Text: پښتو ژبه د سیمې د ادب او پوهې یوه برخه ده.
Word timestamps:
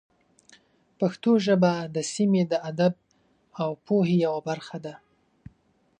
پښتو 0.99 1.31
ژبه 1.45 1.73
د 1.95 1.97
سیمې 2.13 2.43
د 2.51 2.53
ادب 2.69 2.93
او 3.61 3.69
پوهې 3.85 4.15
یوه 4.25 4.41
برخه 4.49 4.77
ده. 4.85 4.93